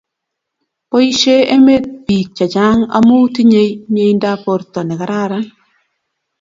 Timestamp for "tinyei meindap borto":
3.35-4.79